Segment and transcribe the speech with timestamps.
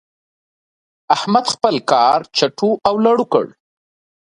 [1.15, 3.45] احمد خپل کار چټو او لړو کړ.